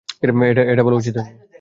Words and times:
এটা 0.71 0.83
বলা 0.83 0.95
উচিত 0.95 1.15
হয়নি। 1.17 1.41